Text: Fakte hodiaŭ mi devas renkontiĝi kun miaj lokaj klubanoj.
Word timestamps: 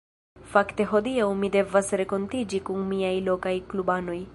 Fakte 0.53 0.87
hodiaŭ 0.93 1.27
mi 1.43 1.51
devas 1.57 1.95
renkontiĝi 2.03 2.65
kun 2.71 2.85
miaj 2.95 3.17
lokaj 3.31 3.57
klubanoj. 3.75 4.23